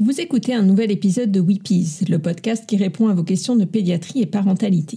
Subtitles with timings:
[0.00, 3.64] Vous écoutez un nouvel épisode de Weepies, le podcast qui répond à vos questions de
[3.64, 4.96] pédiatrie et parentalité.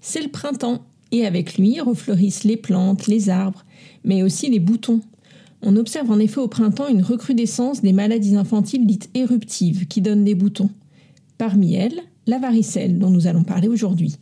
[0.00, 3.64] C'est le printemps et avec lui refleurissent les plantes, les arbres,
[4.02, 5.00] mais aussi les boutons.
[5.62, 10.24] On observe en effet au printemps une recrudescence des maladies infantiles dites éruptives qui donnent
[10.24, 10.70] des boutons.
[11.38, 14.16] Parmi elles, la varicelle dont nous allons parler aujourd'hui.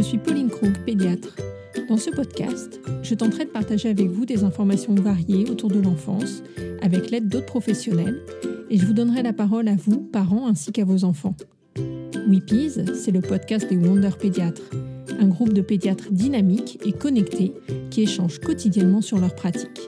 [0.00, 1.36] Je suis Pauline Krug, pédiatre.
[1.90, 6.42] Dans ce podcast, je tenterai de partager avec vous des informations variées autour de l'enfance,
[6.80, 8.22] avec l'aide d'autres professionnels,
[8.70, 11.34] et je vous donnerai la parole à vous, parents, ainsi qu'à vos enfants.
[12.26, 14.70] Weepies, c'est le podcast des Wonder Pédiatres,
[15.18, 17.52] un groupe de pédiatres dynamiques et connectés
[17.90, 19.86] qui échangent quotidiennement sur leurs pratiques.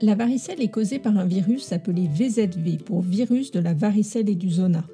[0.00, 4.34] La varicelle est causée par un virus appelé VZV pour virus de la varicelle et
[4.34, 4.84] du zona.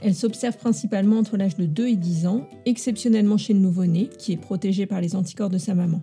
[0.00, 4.32] Elle s'observe principalement entre l'âge de 2 et 10 ans, exceptionnellement chez le nouveau-né, qui
[4.32, 6.02] est protégé par les anticorps de sa maman.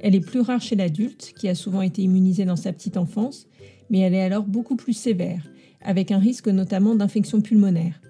[0.00, 3.46] Elle est plus rare chez l'adulte, qui a souvent été immunisé dans sa petite enfance,
[3.90, 5.46] mais elle est alors beaucoup plus sévère,
[5.82, 8.00] avec un risque notamment d'infection pulmonaire.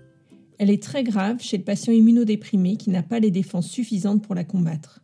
[0.59, 4.35] Elle est très grave chez le patient immunodéprimé qui n'a pas les défenses suffisantes pour
[4.35, 5.01] la combattre.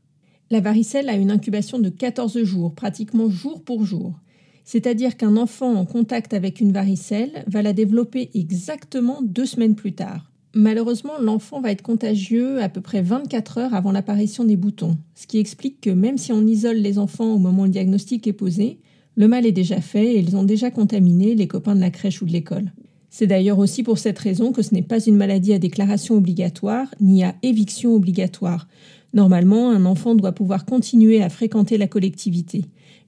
[0.51, 4.21] La varicelle a une incubation de 14 jours, pratiquement jour pour jour.
[4.65, 9.93] C'est-à-dire qu'un enfant en contact avec une varicelle va la développer exactement deux semaines plus
[9.93, 10.31] tard.
[10.55, 15.27] Malheureusement, l'enfant va être contagieux à peu près 24 heures avant l'apparition des boutons, ce
[15.27, 18.33] qui explique que même si on isole les enfants au moment où le diagnostic est
[18.33, 18.79] posé,
[19.17, 22.23] le mal est déjà fait et ils ont déjà contaminé les copains de la crèche
[22.23, 22.73] ou de l'école.
[23.11, 26.93] C'est d'ailleurs aussi pour cette raison que ce n'est pas une maladie à déclaration obligatoire
[27.01, 28.67] ni à éviction obligatoire.
[29.13, 32.65] Normalement, un enfant doit pouvoir continuer à fréquenter la collectivité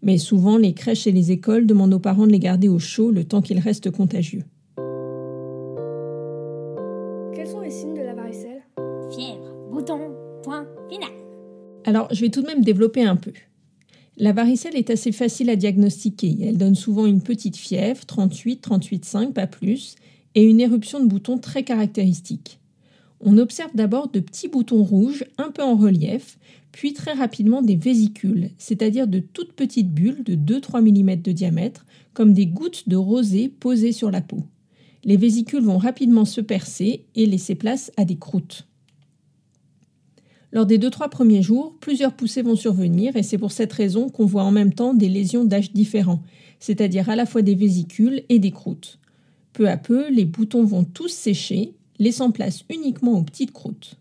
[0.07, 3.11] mais souvent les crèches et les écoles demandent aux parents de les garder au chaud
[3.11, 4.45] le temps qu'ils restent contagieux.
[7.35, 8.63] Quels sont les signes de la varicelle?
[9.11, 10.13] Fièvre, bouton,
[10.45, 11.11] point, final.
[11.85, 13.33] Alors, je vais tout de même développer un peu.
[14.17, 16.37] La varicelle est assez facile à diagnostiquer.
[16.41, 19.97] Elle donne souvent une petite fièvre, 38, 38,5, pas plus,
[20.37, 22.61] et une éruption de boutons très caractéristique.
[23.21, 26.39] On observe d'abord de petits boutons rouges un peu en relief,
[26.77, 31.87] puis très rapidement des vésicules, c'est-à-dire de toutes petites bulles de 2-3 mm de diamètre,
[32.13, 34.43] comme des gouttes de rosée posées sur la peau.
[35.03, 38.67] Les vésicules vont rapidement se percer et laisser place à des croûtes.
[40.53, 44.27] Lors des 2-3 premiers jours, plusieurs poussées vont survenir et c'est pour cette raison qu'on
[44.27, 46.23] voit en même temps des lésions d'âge différents,
[46.61, 48.99] c'est-à-dire à la fois des vésicules et des croûtes.
[49.55, 53.97] Peu à peu, les boutons vont tous sécher, laissant place uniquement aux petites croûtes.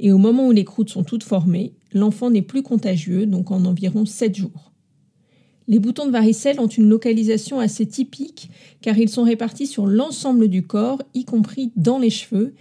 [0.00, 3.64] Et au moment où les croûtes sont toutes formées, l'enfant n'est plus contagieux, donc en
[3.64, 4.72] environ 7 jours.
[5.66, 8.50] Les boutons de varicelle ont une localisation assez typique
[8.82, 12.54] car ils sont répartis sur l'ensemble du corps, y compris dans les cheveux,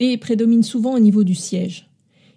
[0.00, 1.88] et prédominent souvent au niveau du siège.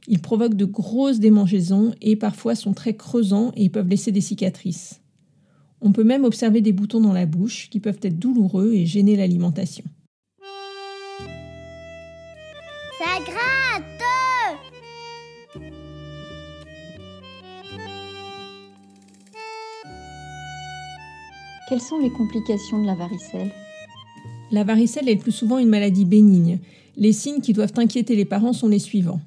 [0.07, 5.01] Ils provoquent de grosses démangeaisons et parfois sont très creusants et peuvent laisser des cicatrices.
[5.81, 9.15] On peut même observer des boutons dans la bouche qui peuvent être douloureux et gêner
[9.15, 9.85] l'alimentation.
[21.69, 23.51] Quelles sont les complications de la varicelle?
[24.51, 26.57] La varicelle est le plus souvent une maladie bénigne.
[26.97, 29.21] Les signes qui doivent inquiéter les parents sont les suivants.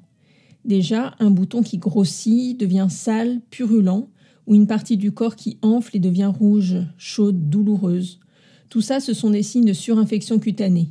[0.65, 4.09] Déjà, un bouton qui grossit, devient sale, purulent,
[4.45, 8.19] ou une partie du corps qui enfle et devient rouge, chaude, douloureuse.
[8.67, 10.89] Tout ça, ce sont des signes de surinfection cutanée.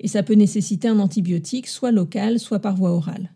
[0.00, 3.30] Et ça peut nécessiter un antibiotique, soit local, soit par voie orale.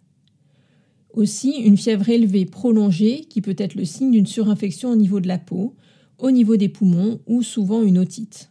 [1.15, 5.29] Aussi, une fièvre élevée prolongée, qui peut être le signe d'une surinfection au niveau de
[5.29, 5.77] la peau,
[6.23, 8.51] au niveau des poumons ou souvent une otite.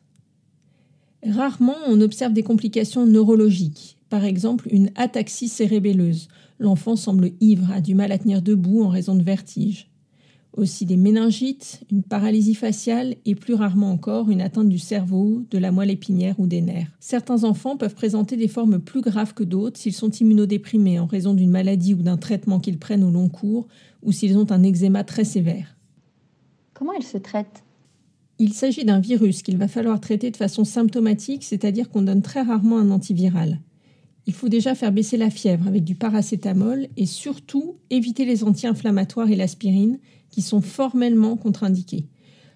[1.26, 6.28] Rarement, on observe des complications neurologiques, par exemple une ataxie cérébelleuse.
[6.59, 9.88] L'enfant semble ivre, a du mal à tenir debout en raison de vertige.
[10.58, 15.58] Aussi des méningites, une paralysie faciale et plus rarement encore une atteinte du cerveau, de
[15.58, 16.92] la moelle épinière ou des nerfs.
[17.00, 21.34] Certains enfants peuvent présenter des formes plus graves que d'autres s'ils sont immunodéprimés en raison
[21.34, 23.68] d'une maladie ou d'un traitement qu'ils prennent au long cours
[24.03, 25.78] ou s'ils ont un eczéma très sévère.
[26.82, 27.64] Comment elle se traite?
[28.40, 32.42] Il s'agit d'un virus qu'il va falloir traiter de façon symptomatique, c'est-à-dire qu'on donne très
[32.42, 33.60] rarement un antiviral.
[34.26, 39.30] Il faut déjà faire baisser la fièvre avec du paracétamol et surtout éviter les anti-inflammatoires
[39.30, 40.00] et l'aspirine
[40.32, 42.08] qui sont formellement contre-indiqués.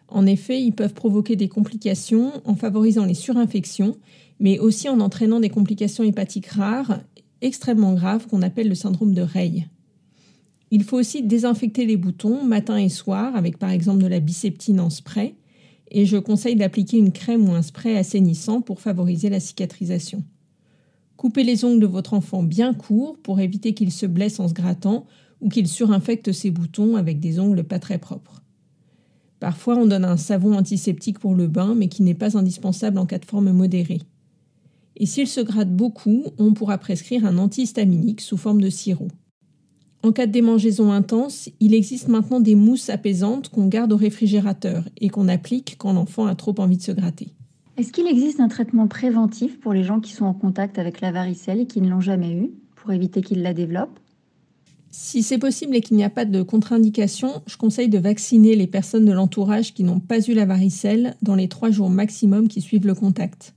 [0.08, 3.96] En effet, ils peuvent provoquer des complications en favorisant les surinfections,
[4.40, 7.00] mais aussi en entraînant des complications hépatiques rares,
[7.42, 9.68] extrêmement graves, qu'on appelle le syndrome de Rey.
[10.76, 14.82] Il faut aussi désinfecter les boutons matin et soir avec par exemple de la biceptine
[14.82, 15.36] en spray
[15.90, 20.22] et je conseille d'appliquer une crème ou un spray assainissant pour favoriser la cicatrisation.
[21.16, 24.54] Coupez les ongles de votre enfant bien courts pour éviter qu'il se blesse en se
[24.54, 25.06] grattant
[25.40, 28.44] ou qu'il surinfecte ses boutons avec des ongles pas très propres.
[29.40, 33.06] Parfois, on donne un savon antiseptique pour le bain, mais qui n'est pas indispensable en
[33.06, 34.02] cas de forme modérée.
[34.98, 39.08] Et s'il se gratte beaucoup, on pourra prescrire un antihistaminique sous forme de sirop.
[40.06, 44.84] En cas de démangeaison intense, il existe maintenant des mousses apaisantes qu'on garde au réfrigérateur
[45.02, 47.30] et qu'on applique quand l'enfant a trop envie de se gratter.
[47.78, 51.12] Est-ce qu'il existe un traitement préventif pour les gens qui sont en contact avec la
[51.12, 54.00] varicelle et qui ne l'ont jamais eu, pour éviter qu'ils la développent
[54.92, 58.68] Si c'est possible et qu'il n'y a pas de contre-indication, je conseille de vacciner les
[58.68, 62.62] personnes de l'entourage qui n'ont pas eu la varicelle dans les trois jours maximum qui
[62.62, 63.56] suivent le contact.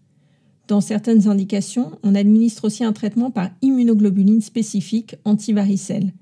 [0.66, 6.14] Dans certaines indications, on administre aussi un traitement par immunoglobuline spécifique anti-varicelle.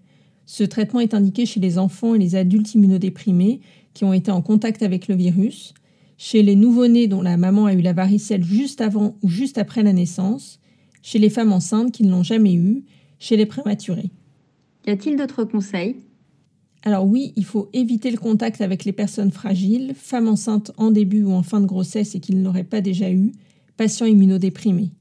[0.47, 3.61] Ce traitement est indiqué chez les enfants et les adultes immunodéprimés
[3.95, 5.75] qui ont été en contact avec le virus,
[6.19, 9.83] chez les nouveau-nés dont la maman a eu la varicelle juste avant ou juste après
[9.83, 10.61] la naissance,
[11.03, 12.85] chez les femmes enceintes qui ne l'ont jamais eu,
[13.19, 14.11] chez les prématurés.
[14.87, 15.97] Y a-t-il d'autres conseils?
[16.83, 21.25] Alors oui, il faut éviter le contact avec les personnes fragiles, femmes enceintes en début
[21.25, 23.33] ou en fin de grossesse et qui ne l'auraient pas déjà eu,
[23.77, 24.93] patients immunodéprimés.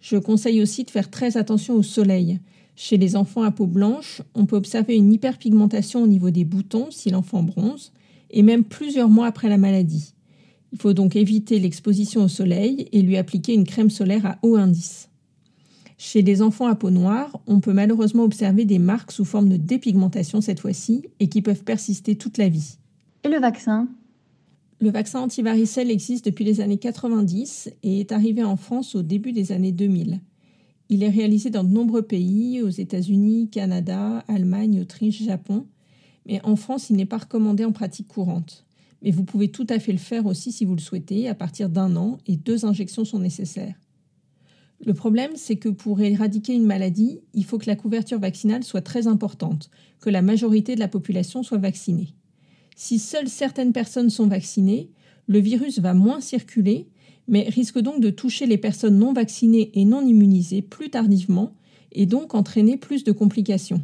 [0.00, 2.40] Je conseille aussi de faire très attention au soleil.
[2.82, 6.90] Chez les enfants à peau blanche, on peut observer une hyperpigmentation au niveau des boutons
[6.90, 7.92] si l'enfant bronze,
[8.30, 10.14] et même plusieurs mois après la maladie.
[10.72, 14.56] Il faut donc éviter l'exposition au soleil et lui appliquer une crème solaire à haut
[14.56, 15.10] indice.
[15.98, 19.58] Chez les enfants à peau noire, on peut malheureusement observer des marques sous forme de
[19.58, 22.78] dépigmentation cette fois-ci et qui peuvent persister toute la vie.
[23.24, 23.88] Et le vaccin?
[24.80, 29.32] Le vaccin antivaricelle existe depuis les années 90 et est arrivé en France au début
[29.32, 30.20] des années 2000.
[30.92, 35.66] Il est réalisé dans de nombreux pays, aux États-Unis, Canada, Allemagne, Autriche, Japon,
[36.26, 38.66] mais en France, il n'est pas recommandé en pratique courante.
[39.00, 41.68] Mais vous pouvez tout à fait le faire aussi si vous le souhaitez, à partir
[41.68, 43.76] d'un an, et deux injections sont nécessaires.
[44.84, 48.82] Le problème, c'est que pour éradiquer une maladie, il faut que la couverture vaccinale soit
[48.82, 49.70] très importante,
[50.00, 52.14] que la majorité de la population soit vaccinée.
[52.74, 54.90] Si seules certaines personnes sont vaccinées,
[55.28, 56.88] le virus va moins circuler
[57.28, 61.52] mais risque donc de toucher les personnes non vaccinées et non immunisées plus tardivement
[61.92, 63.80] et donc entraîner plus de complications.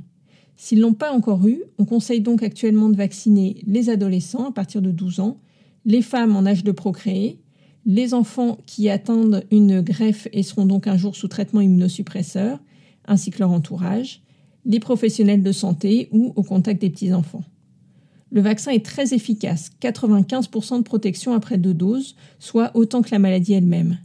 [0.57, 4.81] S'ils l'ont pas encore eu, on conseille donc actuellement de vacciner les adolescents à partir
[4.81, 5.39] de 12 ans,
[5.85, 7.39] les femmes en âge de procréer,
[7.85, 12.59] les enfants qui attendent une greffe et seront donc un jour sous traitement immunosuppresseur,
[13.07, 14.23] ainsi que leur entourage,
[14.65, 17.45] les professionnels de santé ou au contact des petits-enfants.
[18.33, 23.21] Le vaccin est très efficace, 95% de protection après deux doses, soit autant que la
[23.21, 23.99] maladie elle-même.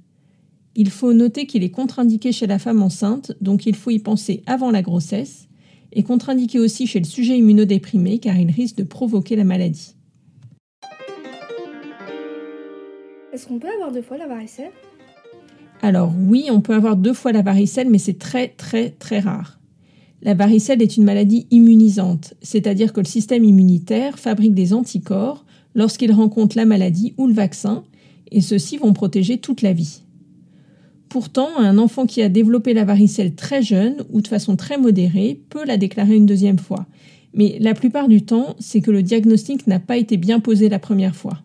[0.75, 4.43] Il faut noter qu'il est contre-indiqué chez la femme enceinte, donc il faut y penser
[4.45, 5.47] avant la grossesse,
[5.91, 9.95] et contre-indiqué aussi chez le sujet immunodéprimé car il risque de provoquer la maladie.
[13.33, 14.71] Est-ce qu'on peut avoir deux fois la varicelle?
[15.81, 19.60] Alors oui, on peut avoir deux fois la varicelle, mais c'est très très très rare.
[20.23, 26.11] La varicelle est une maladie immunisante, c'est-à-dire que le système immunitaire fabrique des anticorps lorsqu'il
[26.11, 27.83] rencontre la maladie ou le vaccin,
[28.31, 30.03] et ceux-ci vont protéger toute la vie.
[31.09, 35.41] Pourtant, un enfant qui a développé la varicelle très jeune ou de façon très modérée
[35.49, 36.85] peut la déclarer une deuxième fois.
[37.33, 40.79] Mais la plupart du temps, c'est que le diagnostic n'a pas été bien posé la
[40.79, 41.41] première fois.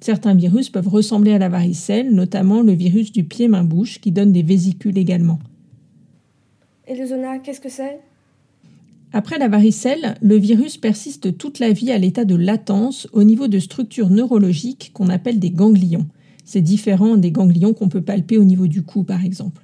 [0.00, 4.42] Certains virus peuvent ressembler à la varicelle, notamment le virus du pied-main-bouche qui donne des
[4.42, 5.38] vésicules également.
[7.42, 8.00] Qu'est-ce que c'est?
[9.14, 13.48] Après la varicelle, le virus persiste toute la vie à l'état de latence au niveau
[13.48, 16.06] de structures neurologiques qu'on appelle des ganglions.
[16.44, 19.62] C'est différent des ganglions qu'on peut palper au niveau du cou, par exemple.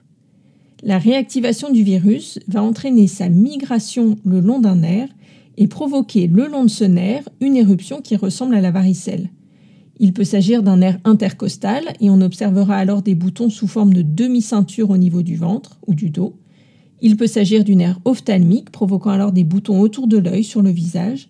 [0.83, 5.09] La réactivation du virus va entraîner sa migration le long d'un nerf
[5.57, 9.29] et provoquer le long de ce nerf une éruption qui ressemble à la varicelle.
[9.99, 14.03] Il peut s'agir d'un nerf intercostal et on observera alors des boutons sous forme de
[14.03, 16.37] demi-ceinture au niveau du ventre ou du dos.
[17.01, 20.71] Il peut s'agir d'une nerf ophtalmique provoquant alors des boutons autour de l'œil sur le
[20.71, 21.29] visage.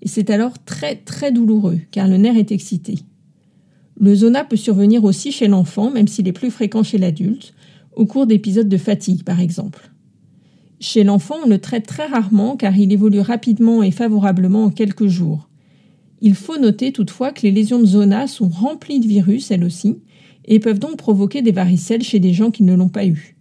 [0.00, 2.98] Et c'est alors très très douloureux car le nerf est excité.
[3.98, 7.54] Le zona peut survenir aussi chez l'enfant, même s'il est plus fréquent chez l'adulte,
[7.94, 9.90] au cours d'épisodes de fatigue par exemple.
[10.80, 15.06] Chez l'enfant, on le traite très rarement car il évolue rapidement et favorablement en quelques
[15.06, 15.48] jours.
[16.20, 19.98] Il faut noter toutefois que les lésions de zona sont remplies de virus, elles aussi,
[20.44, 23.31] et peuvent donc provoquer des varicelles chez des gens qui ne l'ont pas eu.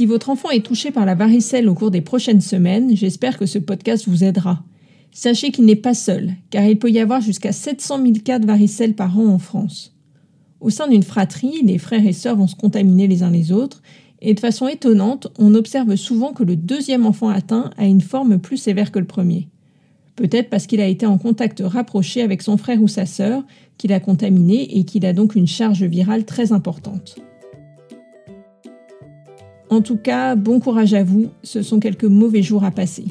[0.00, 3.44] Si votre enfant est touché par la varicelle au cours des prochaines semaines, j'espère que
[3.44, 4.64] ce podcast vous aidera.
[5.12, 8.46] Sachez qu'il n'est pas seul, car il peut y avoir jusqu'à 700 000 cas de
[8.46, 9.94] varicelle par an en France.
[10.58, 13.82] Au sein d'une fratrie, les frères et sœurs vont se contaminer les uns les autres,
[14.22, 18.38] et de façon étonnante, on observe souvent que le deuxième enfant atteint a une forme
[18.38, 19.48] plus sévère que le premier.
[20.16, 23.44] Peut-être parce qu'il a été en contact rapproché avec son frère ou sa sœur,
[23.76, 27.16] qu'il a contaminé et qu'il a donc une charge virale très importante.
[29.70, 33.04] En tout cas, bon courage à vous, ce sont quelques mauvais jours à passer.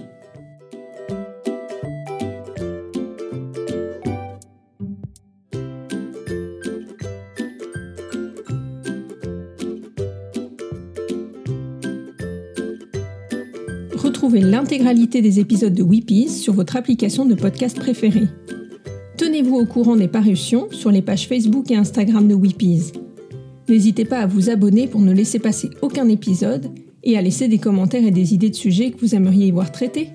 [13.96, 18.28] Retrouvez l'intégralité des épisodes de Weepies sur votre application de podcast préférée.
[19.16, 22.92] Tenez-vous au courant des parutions sur les pages Facebook et Instagram de Weepies.
[23.70, 26.72] N'hésitez pas à vous abonner pour ne laisser passer aucun épisode
[27.04, 30.10] et à laisser des commentaires et des idées de sujets que vous aimeriez voir traités.